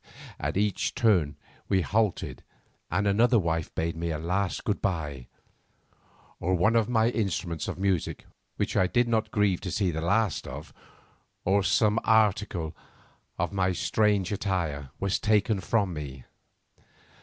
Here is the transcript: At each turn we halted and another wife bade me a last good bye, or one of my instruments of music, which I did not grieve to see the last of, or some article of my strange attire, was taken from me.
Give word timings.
At 0.39 0.57
each 0.57 0.95
turn 0.95 1.35
we 1.69 1.81
halted 1.83 2.41
and 2.89 3.05
another 3.05 3.37
wife 3.37 3.69
bade 3.75 3.95
me 3.95 4.09
a 4.09 4.17
last 4.17 4.63
good 4.63 4.81
bye, 4.81 5.27
or 6.39 6.55
one 6.55 6.75
of 6.75 6.89
my 6.89 7.09
instruments 7.11 7.67
of 7.67 7.77
music, 7.77 8.25
which 8.55 8.75
I 8.75 8.87
did 8.87 9.07
not 9.07 9.29
grieve 9.29 9.61
to 9.61 9.69
see 9.69 9.91
the 9.91 10.01
last 10.01 10.47
of, 10.47 10.73
or 11.45 11.61
some 11.61 11.99
article 12.03 12.75
of 13.37 13.53
my 13.53 13.73
strange 13.73 14.31
attire, 14.31 14.89
was 14.99 15.19
taken 15.19 15.59
from 15.61 15.93
me. 15.93 16.23